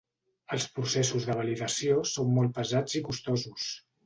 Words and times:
Els 0.55 0.63
processos 0.77 1.27
de 1.31 1.35
validació 1.41 1.99
són 2.13 2.33
molt 2.39 2.57
pesats 2.57 2.97
i 3.03 3.05
costosos. 3.11 3.69